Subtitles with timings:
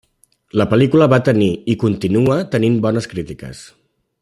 [0.61, 3.63] La pel·lícula va tenir i continua tenint bones crítiques.